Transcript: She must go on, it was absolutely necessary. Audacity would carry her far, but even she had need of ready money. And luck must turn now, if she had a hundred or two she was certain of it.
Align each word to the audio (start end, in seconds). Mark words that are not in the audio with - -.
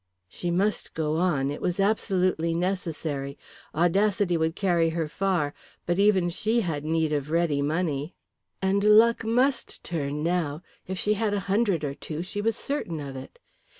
She 0.27 0.49
must 0.49 0.95
go 0.95 1.17
on, 1.17 1.51
it 1.51 1.61
was 1.61 1.79
absolutely 1.79 2.55
necessary. 2.55 3.37
Audacity 3.75 4.35
would 4.35 4.55
carry 4.55 4.89
her 4.89 5.07
far, 5.07 5.53
but 5.85 5.99
even 5.99 6.27
she 6.31 6.61
had 6.61 6.83
need 6.83 7.13
of 7.13 7.29
ready 7.29 7.61
money. 7.61 8.15
And 8.63 8.83
luck 8.83 9.23
must 9.23 9.83
turn 9.83 10.23
now, 10.23 10.63
if 10.87 10.97
she 10.97 11.13
had 11.13 11.35
a 11.35 11.41
hundred 11.45 11.83
or 11.83 11.93
two 11.93 12.23
she 12.23 12.41
was 12.41 12.55
certain 12.57 12.99
of 12.99 13.15
it. 13.15 13.37